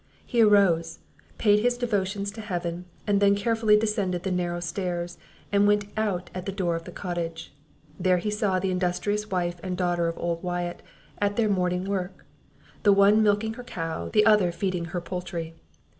[0.25, 0.97] He arose,
[1.37, 5.19] paid his devotions to Heaven, and then carefully descended the narrow stairs,
[5.51, 7.53] and went out at the door of the cottage.
[7.99, 10.81] There he saw the industrious wife and daughter of old Wyatt
[11.19, 12.25] at their morning work,
[12.81, 15.53] the one milking her cow, the other feeding her poultry.